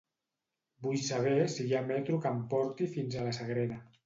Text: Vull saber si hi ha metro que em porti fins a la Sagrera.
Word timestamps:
Vull 0.85 0.97
saber 1.09 1.35
si 1.57 1.67
hi 1.67 1.75
ha 1.75 1.83
metro 1.93 2.19
que 2.25 2.33
em 2.37 2.41
porti 2.55 2.89
fins 2.97 3.21
a 3.21 3.29
la 3.31 3.37
Sagrera. 3.41 3.81